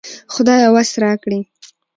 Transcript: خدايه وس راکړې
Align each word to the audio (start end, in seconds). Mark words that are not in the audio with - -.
خدايه 0.33 0.67
وس 0.75 0.89
راکړې 1.03 1.39